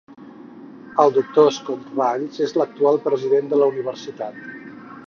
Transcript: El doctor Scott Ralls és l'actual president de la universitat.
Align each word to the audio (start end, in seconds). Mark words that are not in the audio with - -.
El 1.03 1.13
doctor 1.17 1.51
Scott 1.59 1.93
Ralls 1.99 2.43
és 2.47 2.57
l'actual 2.63 2.99
president 3.07 3.55
de 3.55 3.63
la 3.63 3.71
universitat. 3.77 4.43